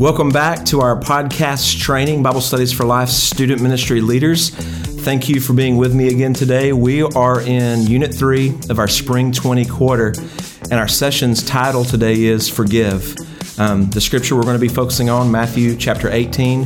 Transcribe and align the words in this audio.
Welcome 0.00 0.30
back 0.30 0.64
to 0.64 0.80
our 0.80 0.98
podcast 0.98 1.78
training, 1.78 2.22
Bible 2.22 2.40
Studies 2.40 2.72
for 2.72 2.84
Life 2.84 3.10
student 3.10 3.60
ministry 3.60 4.00
leaders. 4.00 4.48
Thank 4.48 5.28
you 5.28 5.42
for 5.42 5.52
being 5.52 5.76
with 5.76 5.94
me 5.94 6.08
again 6.08 6.32
today. 6.32 6.72
We 6.72 7.02
are 7.02 7.42
in 7.42 7.82
Unit 7.82 8.14
3 8.14 8.60
of 8.70 8.78
our 8.78 8.88
Spring 8.88 9.30
20 9.30 9.66
quarter, 9.66 10.14
and 10.70 10.80
our 10.80 10.88
session's 10.88 11.44
title 11.44 11.84
today 11.84 12.22
is 12.22 12.48
Forgive. 12.48 13.14
Um, 13.58 13.90
the 13.90 14.00
scripture 14.00 14.36
we're 14.36 14.44
going 14.44 14.54
to 14.54 14.58
be 14.58 14.68
focusing 14.68 15.10
on, 15.10 15.30
Matthew 15.30 15.76
chapter 15.76 16.10
18, 16.10 16.64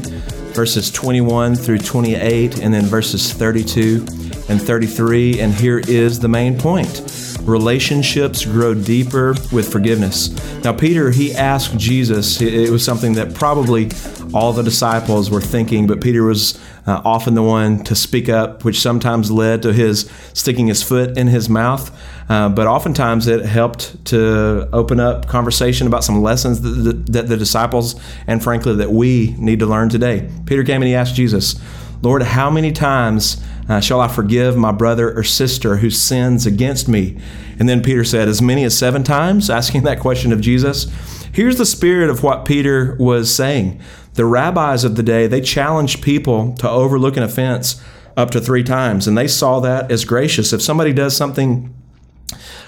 verses 0.54 0.92
21 0.92 1.56
through 1.56 1.78
28, 1.78 2.60
and 2.60 2.72
then 2.72 2.84
verses 2.84 3.32
32 3.32 4.06
and 4.48 4.62
33. 4.62 5.40
And 5.40 5.52
here 5.52 5.80
is 5.80 6.20
the 6.20 6.28
main 6.28 6.56
point 6.56 7.23
relationships 7.44 8.44
grow 8.44 8.74
deeper 8.74 9.34
with 9.52 9.70
forgiveness. 9.70 10.30
Now, 10.64 10.72
Peter, 10.72 11.10
he 11.10 11.34
asked 11.34 11.76
Jesus, 11.76 12.40
it 12.40 12.70
was 12.70 12.84
something 12.84 13.14
that 13.14 13.34
probably 13.34 13.90
all 14.32 14.52
the 14.52 14.62
disciples 14.62 15.30
were 15.30 15.40
thinking, 15.40 15.86
but 15.86 16.00
Peter 16.00 16.24
was 16.24 16.58
uh, 16.86 17.00
often 17.04 17.34
the 17.34 17.42
one 17.42 17.84
to 17.84 17.94
speak 17.94 18.28
up, 18.28 18.64
which 18.64 18.80
sometimes 18.80 19.30
led 19.30 19.62
to 19.62 19.72
his 19.72 20.10
sticking 20.32 20.66
his 20.66 20.82
foot 20.82 21.16
in 21.16 21.28
his 21.28 21.48
mouth. 21.48 21.96
Uh, 22.28 22.48
but 22.48 22.66
oftentimes 22.66 23.26
it 23.26 23.44
helped 23.44 24.04
to 24.06 24.68
open 24.72 24.98
up 24.98 25.28
conversation 25.28 25.86
about 25.86 26.02
some 26.02 26.22
lessons 26.22 26.62
that 26.62 26.70
the, 26.70 26.92
that 27.12 27.28
the 27.28 27.36
disciples 27.36 28.00
and 28.26 28.42
frankly 28.42 28.74
that 28.74 28.90
we 28.90 29.34
need 29.38 29.58
to 29.58 29.66
learn 29.66 29.88
today. 29.88 30.28
Peter 30.46 30.64
came 30.64 30.82
and 30.82 30.88
he 30.88 30.94
asked 30.94 31.14
Jesus, 31.14 31.60
Lord, 32.02 32.22
how 32.22 32.50
many 32.50 32.72
times 32.72 33.42
uh, 33.68 33.80
shall 33.80 34.00
I 34.00 34.08
forgive 34.08 34.56
my 34.56 34.72
brother 34.72 35.16
or 35.16 35.22
sister 35.22 35.76
who 35.76 35.90
sins 35.90 36.46
against 36.46 36.88
me? 36.88 37.18
And 37.58 37.68
then 37.68 37.82
Peter 37.82 38.04
said, 38.04 38.28
As 38.28 38.42
many 38.42 38.64
as 38.64 38.76
seven 38.76 39.02
times, 39.02 39.48
asking 39.64 39.82
that 39.84 40.00
question 40.00 40.32
of 40.32 40.40
Jesus. 40.40 40.84
Here's 41.32 41.58
the 41.58 41.66
spirit 41.66 42.10
of 42.10 42.22
what 42.22 42.44
Peter 42.44 42.96
was 43.00 43.34
saying. 43.34 43.80
The 44.14 44.24
rabbis 44.24 44.84
of 44.84 44.94
the 44.94 45.02
day, 45.02 45.26
they 45.26 45.40
challenged 45.40 46.02
people 46.02 46.54
to 46.56 46.70
overlook 46.70 47.16
an 47.16 47.24
offense 47.24 47.82
up 48.16 48.30
to 48.30 48.40
three 48.40 48.62
times, 48.62 49.08
and 49.08 49.18
they 49.18 49.26
saw 49.26 49.58
that 49.60 49.90
as 49.90 50.04
gracious. 50.04 50.52
If 50.52 50.62
somebody 50.62 50.92
does 50.92 51.16
something 51.16 51.74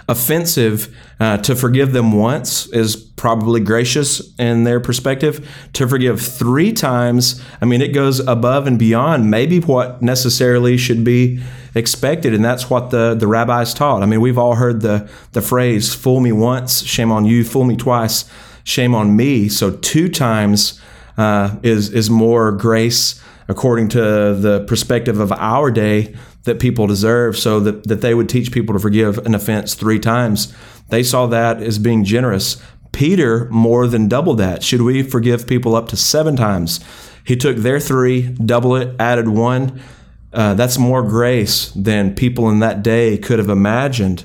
offensive 0.09 0.95
uh, 1.19 1.39
to 1.39 1.57
forgive 1.57 1.93
them 1.93 2.13
once 2.13 2.67
is 2.69 2.95
probably 2.95 3.61
gracious 3.61 4.35
in 4.39 4.65
their 4.65 4.79
perspective. 4.79 5.49
To 5.75 5.89
forgive 5.89 6.21
three 6.21 6.73
times, 6.73 7.43
I 7.61 7.65
mean, 7.65 7.81
it 7.83 7.93
goes 7.93 8.21
above 8.21 8.67
and 8.67 8.79
beyond 8.79 9.31
maybe 9.31 9.59
what 9.61 10.03
necessarily 10.03 10.77
should 10.77 11.03
be 11.03 11.43
expected, 11.75 12.35
and 12.35 12.45
that's 12.45 12.71
what 12.71 12.91
the, 12.91 13.15
the 13.15 13.27
rabbis 13.27 13.75
taught. 13.75 14.03
I 14.03 14.07
mean, 14.07 14.21
we've 14.21 14.39
all 14.39 14.55
heard 14.55 14.81
the, 14.81 15.09
the 15.33 15.43
phrase, 15.43 15.95
fool 15.95 16.21
me 16.21 16.33
once, 16.33 16.85
shame 16.85 17.11
on 17.11 17.25
you, 17.25 17.45
fool 17.45 17.65
me 17.65 17.77
twice, 17.77 18.25
shame 18.65 18.95
on 18.95 19.17
me. 19.17 19.49
So 19.49 19.73
two 19.73 20.09
times 20.09 20.81
uh, 21.19 21.57
is, 21.63 21.93
is 21.93 22.09
more 22.11 22.53
grace 22.53 23.21
according 23.49 23.89
to 23.89 24.01
the 24.35 24.65
perspective 24.67 25.21
of 25.21 25.33
our 25.33 25.71
day 25.71 26.15
that 26.47 26.59
people 26.59 26.87
deserve 26.87 27.37
so 27.37 27.61
that, 27.61 27.87
that 27.87 28.01
they 28.01 28.15
would 28.15 28.29
teach 28.29 28.51
people 28.51 28.73
to 28.73 28.79
forgive 28.79 29.19
an 29.19 29.35
offense 29.35 29.75
three 29.75 29.99
times. 29.99 30.55
They 30.89 31.03
saw 31.03 31.27
that 31.27 31.61
as 31.63 31.79
being 31.79 32.05
generous. 32.05 32.63
Peter 32.93 33.47
more 33.51 33.87
than 33.87 34.09
doubled 34.09 34.39
that. 34.39 34.63
Should 34.63 34.81
we 34.83 35.03
forgive 35.03 35.47
people 35.47 35.77
up 35.77 35.89
to 35.89 35.97
seven 35.97 36.35
times? 36.35 36.81
He 37.25 37.37
took 37.37 37.59
their 37.59 37.81
three, 37.81 38.23
double 38.23 38.77
it, 38.77 38.95
added 38.99 39.29
one. 39.29 39.83
Uh, 40.33 40.55
that's 40.55 40.79
more 40.79 41.03
grace 41.03 41.71
than 41.73 42.15
people 42.15 42.49
in 42.49 42.61
that 42.61 42.83
day 42.83 43.19
could 43.19 43.39
have 43.39 43.49
imagined. 43.49 44.25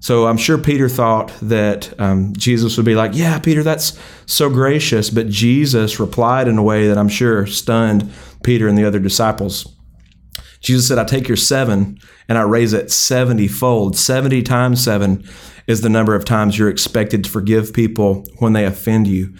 So 0.00 0.26
I'm 0.26 0.36
sure 0.36 0.58
Peter 0.58 0.88
thought 0.88 1.32
that 1.42 1.98
um, 2.00 2.32
Jesus 2.36 2.76
would 2.76 2.86
be 2.86 2.94
like, 2.94 3.12
Yeah, 3.14 3.38
Peter, 3.40 3.62
that's 3.62 3.98
so 4.26 4.48
gracious. 4.48 5.10
But 5.10 5.28
Jesus 5.28 5.98
replied 5.98 6.46
in 6.46 6.58
a 6.58 6.62
way 6.62 6.86
that 6.86 6.96
I'm 6.96 7.08
sure 7.08 7.46
stunned 7.46 8.10
Peter 8.42 8.68
and 8.68 8.78
the 8.78 8.84
other 8.84 9.00
disciples. 9.00 9.74
Jesus 10.60 10.88
said, 10.88 10.98
I 10.98 11.04
take 11.04 11.28
your 11.28 11.36
seven 11.36 11.98
and 12.28 12.38
I 12.38 12.42
raise 12.42 12.72
it 12.72 12.90
70 12.90 13.48
fold. 13.48 13.96
70 13.96 14.42
times 14.42 14.82
seven 14.82 15.24
is 15.66 15.82
the 15.82 15.88
number 15.88 16.14
of 16.14 16.24
times 16.24 16.58
you're 16.58 16.68
expected 16.68 17.24
to 17.24 17.30
forgive 17.30 17.72
people 17.72 18.24
when 18.38 18.52
they 18.52 18.64
offend 18.64 19.06
you. 19.06 19.34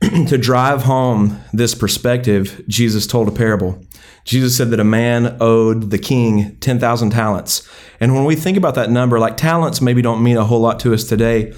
to 0.28 0.38
drive 0.38 0.82
home 0.82 1.38
this 1.52 1.74
perspective, 1.74 2.64
Jesus 2.68 3.06
told 3.06 3.28
a 3.28 3.32
parable. 3.32 3.82
Jesus 4.24 4.56
said 4.56 4.70
that 4.70 4.80
a 4.80 4.84
man 4.84 5.36
owed 5.40 5.90
the 5.90 5.98
king 5.98 6.56
10,000 6.56 7.10
talents. 7.10 7.68
And 8.00 8.14
when 8.14 8.24
we 8.24 8.34
think 8.34 8.56
about 8.56 8.74
that 8.76 8.90
number, 8.90 9.18
like 9.18 9.36
talents 9.36 9.80
maybe 9.80 10.00
don't 10.00 10.22
mean 10.22 10.38
a 10.38 10.44
whole 10.44 10.60
lot 10.60 10.80
to 10.80 10.94
us 10.94 11.04
today, 11.04 11.52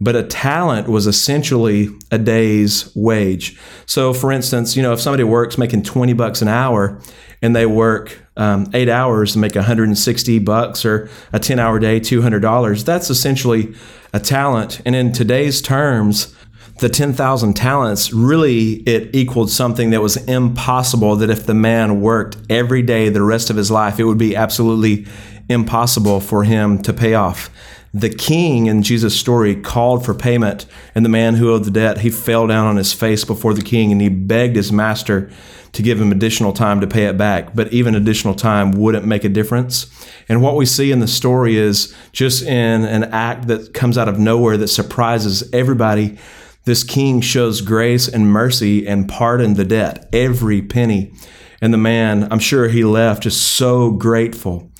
but 0.00 0.14
a 0.14 0.22
talent 0.22 0.88
was 0.88 1.08
essentially 1.08 1.88
a 2.12 2.18
day's 2.18 2.94
wage. 2.94 3.58
So, 3.86 4.14
for 4.14 4.30
instance, 4.30 4.76
you 4.76 4.82
know, 4.82 4.92
if 4.92 5.00
somebody 5.00 5.24
works 5.24 5.58
making 5.58 5.82
20 5.82 6.12
bucks 6.12 6.40
an 6.40 6.48
hour 6.48 7.00
and 7.42 7.54
they 7.54 7.66
work 7.66 8.22
um, 8.38 8.70
eight 8.72 8.88
hours 8.88 9.32
to 9.32 9.38
make 9.38 9.54
160 9.54 10.38
bucks 10.38 10.84
or 10.84 11.10
a 11.32 11.38
10 11.38 11.58
hour 11.58 11.78
day, 11.78 12.00
$200, 12.00 12.84
that's 12.84 13.10
essentially 13.10 13.74
a 14.12 14.20
talent. 14.20 14.80
And 14.86 14.94
in 14.94 15.12
today's 15.12 15.60
terms, 15.60 16.34
the 16.78 16.88
10,000 16.88 17.54
talents 17.54 18.12
really 18.12 18.74
it 18.86 19.14
equaled 19.14 19.50
something 19.50 19.90
that 19.90 20.00
was 20.00 20.16
impossible 20.28 21.16
that 21.16 21.28
if 21.28 21.44
the 21.44 21.54
man 21.54 22.00
worked 22.00 22.36
every 22.48 22.82
day 22.82 23.08
the 23.08 23.22
rest 23.22 23.50
of 23.50 23.56
his 23.56 23.68
life 23.68 23.98
it 23.98 24.04
would 24.04 24.16
be 24.16 24.36
absolutely 24.36 25.04
impossible 25.48 26.20
for 26.20 26.44
him 26.44 26.80
to 26.80 26.92
pay 26.92 27.14
off 27.14 27.50
the 27.94 28.10
king 28.10 28.66
in 28.66 28.82
Jesus' 28.82 29.18
story 29.18 29.56
called 29.56 30.04
for 30.04 30.14
payment, 30.14 30.66
and 30.94 31.04
the 31.04 31.10
man 31.10 31.36
who 31.36 31.52
owed 31.52 31.64
the 31.64 31.70
debt, 31.70 31.98
he 31.98 32.10
fell 32.10 32.46
down 32.46 32.66
on 32.66 32.76
his 32.76 32.92
face 32.92 33.24
before 33.24 33.54
the 33.54 33.62
king 33.62 33.92
and 33.92 34.00
he 34.00 34.08
begged 34.08 34.56
his 34.56 34.70
master 34.70 35.30
to 35.72 35.82
give 35.82 36.00
him 36.00 36.12
additional 36.12 36.52
time 36.52 36.80
to 36.80 36.86
pay 36.86 37.04
it 37.04 37.16
back. 37.16 37.54
But 37.54 37.72
even 37.72 37.94
additional 37.94 38.34
time 38.34 38.72
wouldn't 38.72 39.06
make 39.06 39.24
a 39.24 39.28
difference. 39.28 39.86
And 40.28 40.42
what 40.42 40.56
we 40.56 40.66
see 40.66 40.90
in 40.90 41.00
the 41.00 41.08
story 41.08 41.56
is 41.56 41.94
just 42.12 42.42
in 42.42 42.84
an 42.84 43.04
act 43.04 43.48
that 43.48 43.74
comes 43.74 43.96
out 43.96 44.08
of 44.08 44.18
nowhere 44.18 44.56
that 44.56 44.68
surprises 44.68 45.48
everybody. 45.52 46.18
This 46.64 46.84
king 46.84 47.20
shows 47.20 47.60
grace 47.60 48.08
and 48.08 48.30
mercy 48.30 48.86
and 48.86 49.08
pardoned 49.08 49.56
the 49.56 49.64
debt, 49.64 50.08
every 50.12 50.60
penny. 50.60 51.12
And 51.60 51.72
the 51.72 51.78
man, 51.78 52.30
I'm 52.30 52.38
sure 52.38 52.68
he 52.68 52.84
left 52.84 53.24
just 53.24 53.42
so 53.42 53.90
grateful. 53.90 54.70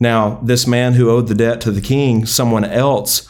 Now, 0.00 0.40
this 0.42 0.66
man 0.66 0.94
who 0.94 1.10
owed 1.10 1.28
the 1.28 1.34
debt 1.34 1.60
to 1.62 1.70
the 1.70 1.80
king, 1.80 2.26
someone 2.26 2.64
else 2.64 3.28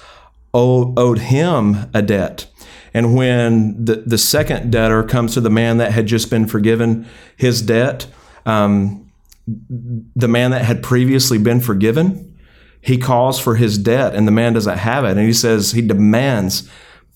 owed, 0.53 1.19
him 1.19 1.91
a 1.93 2.01
debt. 2.01 2.47
And 2.93 3.15
when 3.15 3.85
the, 3.85 3.97
the 4.07 4.19
second 4.19 4.71
debtor 4.71 5.03
comes 5.03 5.35
to 5.35 5.41
the 5.41 5.51
man 5.51 5.79
that 5.79 5.93
had 5.93 6.07
just 6.07 6.31
been 6.31 6.47
forgiven 6.47 7.07
his 7.37 7.61
debt, 7.61 8.07
um, 8.47 9.11
the 9.47 10.29
man 10.29 10.53
that 10.53 10.65
had 10.65 10.83
previously 10.83 11.39
been 11.39 11.61
forgiven, 11.61 12.39
he 12.81 12.99
calls 12.99 13.41
for 13.41 13.57
his 13.57 13.79
debt 13.79 14.15
and 14.15 14.29
the 14.29 14.33
man 14.33 14.53
doesn't 14.53 14.79
have 14.79 15.05
it. 15.05 15.13
And 15.13 15.27
he 15.27 15.33
says, 15.33 15.73
he 15.73 15.83
demands, 15.83 16.69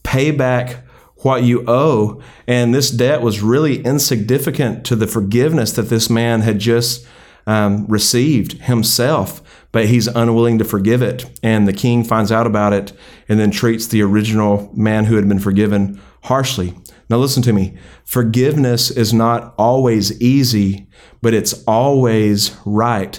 pay 0.03 0.31
back 0.31 0.85
what 1.19 1.43
you 1.43 1.65
owe. 1.67 2.21
And 2.47 2.75
this 2.75 2.91
debt 2.91 3.23
was 3.23 3.41
really 3.41 3.83
insignificant 3.83 4.85
to 4.87 4.97
the 4.97 5.07
forgiveness 5.07 5.73
that 5.73 5.91
this 5.91 6.09
man 6.09 6.41
had 6.41 6.59
just 6.59 7.07
um, 7.49 7.87
received 7.87 8.53
himself, 8.63 9.43
but 9.73 9.87
he's 9.87 10.07
unwilling 10.07 10.59
to 10.59 10.65
forgive 10.65 11.01
it. 11.01 11.25
And 11.43 11.67
the 11.67 11.73
king 11.73 12.05
finds 12.05 12.31
out 12.31 12.47
about 12.47 12.75
it 12.75 12.93
and 13.29 13.41
then 13.41 13.51
treats 13.51 13.87
the 13.87 14.03
original 14.03 14.71
man 14.75 15.07
who 15.07 15.17
had 15.17 15.29
been 15.29 15.39
forgiven 15.39 16.01
harshly. 16.25 16.75
Now, 17.09 17.17
listen 17.17 17.43
to 17.45 17.55
me. 17.55 17.79
Forgiveness 18.05 18.91
is 18.91 19.15
not 19.15 19.55
always 19.57 20.21
easy, 20.21 20.87
but 21.23 21.33
it's 21.33 21.65
always 21.65 22.55
right. 22.67 23.19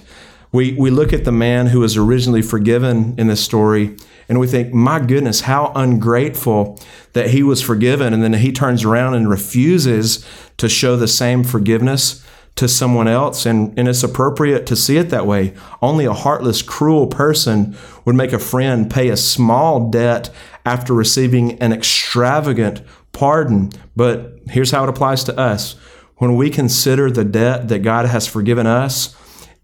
We, 0.51 0.73
we 0.73 0.91
look 0.91 1.11
at 1.11 1.25
the 1.25 1.31
man 1.31 1.67
who 1.67 1.79
was 1.79 1.97
originally 1.97 2.43
forgiven 2.43 3.15
in 3.17 3.27
this 3.27 3.43
story 3.43 3.97
and 4.27 4.39
we 4.39 4.45
think, 4.45 4.71
my 4.71 4.99
goodness, 4.99 5.41
how 5.41 5.71
ungrateful 5.75 6.79
that 7.13 7.31
he 7.31 7.41
was 7.41 7.63
forgiven. 7.63 8.13
And 8.13 8.21
then 8.21 8.33
he 8.33 8.51
turns 8.51 8.85
around 8.85 9.15
and 9.15 9.27
refuses 9.27 10.23
to 10.57 10.69
show 10.69 10.95
the 10.95 11.07
same 11.07 11.43
forgiveness 11.43 12.23
to 12.59 12.67
someone 12.67 13.07
else, 13.07 13.45
and, 13.45 13.73
and 13.79 13.87
it's 13.87 14.03
appropriate 14.03 14.65
to 14.65 14.75
see 14.75 14.97
it 14.97 15.09
that 15.09 15.25
way. 15.25 15.53
Only 15.81 16.03
a 16.03 16.11
heartless, 16.11 16.61
cruel 16.61 17.07
person 17.07 17.77
would 18.03 18.15
make 18.15 18.33
a 18.33 18.39
friend 18.39 18.91
pay 18.91 19.07
a 19.07 19.15
small 19.15 19.89
debt 19.89 20.29
after 20.65 20.93
receiving 20.93 21.53
an 21.61 21.71
extravagant 21.71 22.81
pardon. 23.13 23.71
But 23.95 24.39
here's 24.49 24.71
how 24.71 24.83
it 24.83 24.89
applies 24.89 25.23
to 25.23 25.39
us 25.39 25.73
when 26.17 26.35
we 26.35 26.49
consider 26.49 27.09
the 27.09 27.23
debt 27.23 27.69
that 27.69 27.79
God 27.79 28.07
has 28.07 28.27
forgiven 28.27 28.67
us, 28.67 29.15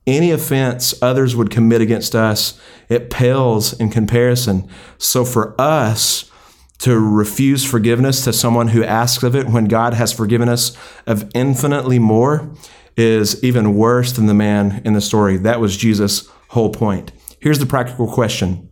any 0.07 0.31
offense 0.31 0.93
others 1.01 1.35
would 1.35 1.51
commit 1.51 1.81
against 1.81 2.15
us, 2.15 2.57
it 2.87 3.09
pales 3.09 3.73
in 3.73 3.89
comparison. 3.89 4.69
So 4.97 5.25
for 5.25 5.53
us, 5.59 6.31
to 6.79 6.99
refuse 6.99 7.65
forgiveness 7.65 8.23
to 8.23 8.33
someone 8.33 8.69
who 8.69 8.83
asks 8.83 9.23
of 9.23 9.35
it 9.35 9.47
when 9.47 9.65
God 9.65 9.93
has 9.93 10.13
forgiven 10.13 10.49
us 10.49 10.77
of 11.07 11.29
infinitely 11.33 11.99
more 11.99 12.51
is 12.97 13.43
even 13.43 13.75
worse 13.75 14.11
than 14.11 14.27
the 14.27 14.33
man 14.33 14.81
in 14.85 14.93
the 14.93 15.01
story. 15.01 15.37
That 15.37 15.59
was 15.59 15.77
Jesus' 15.77 16.29
whole 16.49 16.69
point. 16.69 17.11
Here's 17.39 17.59
the 17.59 17.65
practical 17.65 18.11
question 18.11 18.69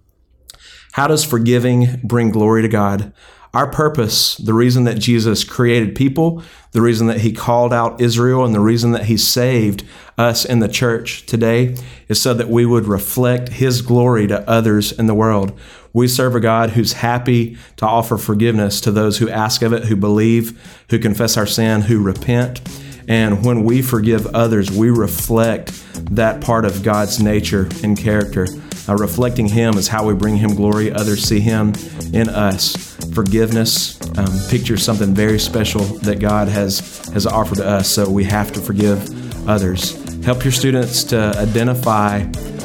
How 0.94 1.08
does 1.08 1.24
forgiving 1.24 2.00
bring 2.04 2.30
glory 2.30 2.62
to 2.62 2.68
God? 2.68 3.14
Our 3.54 3.70
purpose, 3.70 4.36
the 4.38 4.54
reason 4.54 4.86
that 4.86 4.98
Jesus 4.98 5.44
created 5.44 5.94
people, 5.94 6.42
the 6.72 6.82
reason 6.82 7.06
that 7.06 7.22
he 7.22 7.32
called 7.32 7.72
out 7.72 8.02
Israel, 8.02 8.44
and 8.44 8.56
the 8.56 8.60
reason 8.60 8.94
that 8.94 9.06
he 9.06 9.16
saved 9.16 9.84
us 10.18 10.44
in 10.44 10.58
the 10.58 10.68
church 10.68 11.28
today 11.28 11.76
is 12.08 12.20
so 12.20 12.34
that 12.34 12.50
we 12.50 12.66
would 12.66 12.88
reflect 12.88 13.50
his 13.50 13.84
glory 13.84 14.26
to 14.26 14.50
others 14.50 14.92
in 14.92 15.06
the 15.06 15.14
world. 15.14 15.58
We 15.94 16.08
serve 16.08 16.36
a 16.36 16.40
God 16.40 16.72
who's 16.72 16.94
happy 16.94 17.56
to 17.78 17.86
offer 17.86 18.18
forgiveness 18.18 18.82
to 18.82 18.92
those 18.92 19.20
who 19.20 19.30
ask 19.30 19.62
of 19.62 19.72
it, 19.72 19.84
who 19.84 19.96
believe, 19.96 20.60
who 20.90 20.98
confess 20.98 21.38
our 21.38 21.46
sin, 21.46 21.82
who 21.82 22.02
repent. 22.02 22.60
And 23.08 23.46
when 23.46 23.64
we 23.64 23.82
forgive 23.82 24.28
others, 24.28 24.72
we 24.72 24.90
reflect 24.90 25.72
that 26.16 26.42
part 26.42 26.66
of 26.66 26.84
God's 26.84 27.22
nature 27.22 27.70
and 27.84 27.98
character. 27.98 28.48
Uh, 28.88 28.96
reflecting 28.96 29.48
Him 29.48 29.78
is 29.78 29.88
how 29.88 30.06
we 30.06 30.14
bring 30.14 30.38
Him 30.38 30.56
glory. 30.56 30.92
Others 30.92 31.24
see 31.24 31.40
Him 31.40 31.74
in 32.14 32.30
us. 32.30 32.96
Forgiveness 33.14 34.02
um, 34.18 34.50
pictures 34.50 34.84
something 34.84 35.14
very 35.14 35.40
special 35.40 35.82
that 35.82 36.20
God 36.20 36.48
has 36.48 37.00
has 37.14 37.26
offered 37.26 37.58
to 37.58 37.68
us. 37.68 37.90
So 37.90 38.10
we 38.10 38.24
have 38.26 38.52
to 38.54 38.60
forgive 38.60 39.48
others. 39.48 40.00
Help 40.24 40.44
your 40.44 40.54
students 40.54 41.04
to 41.06 41.34
identify 41.38 42.20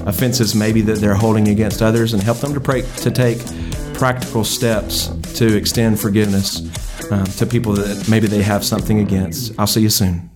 offenses 0.07 0.55
maybe 0.55 0.81
that 0.83 0.99
they're 0.99 1.15
holding 1.15 1.49
against 1.49 1.83
others, 1.83 2.15
and 2.15 2.23
help 2.23 2.39
them 2.39 2.55
to 2.55 2.61
pray, 2.61 2.83
to 2.99 3.11
take 3.11 3.39
practical 3.95 4.45
steps 4.45 5.09
to 5.35 5.57
extend 5.57 6.01
forgiveness 6.01 6.61
um, 7.11 7.25
to 7.25 7.47
people 7.47 7.73
that 7.75 8.09
maybe 8.09 8.27
they 8.27 8.43
have 8.43 8.65
something 8.65 9.01
against. 9.01 9.59
I'll 9.59 9.67
see 9.67 9.81
you 9.81 9.91
soon. 9.91 10.31